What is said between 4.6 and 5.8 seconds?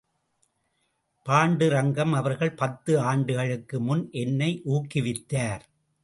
ஊக்குவித்தார்.